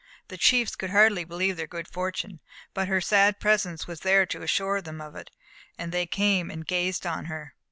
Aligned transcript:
The 0.29 0.37
chiefs 0.37 0.75
could 0.75 0.89
hardly 0.89 1.23
believe 1.25 1.57
their 1.57 1.67
good 1.67 1.87
fortune, 1.87 2.39
but 2.73 2.87
her 2.87 2.99
sad 2.99 3.39
presence 3.39 3.85
was 3.85 3.99
there 3.99 4.25
to 4.25 4.41
assure 4.41 4.81
them 4.81 4.99
of 4.99 5.15
it, 5.15 5.29
and 5.77 5.91
they 5.91 6.07
came 6.07 6.49
and 6.49 6.65
gazed 6.65 7.05
on 7.05 7.25
her. 7.25 7.53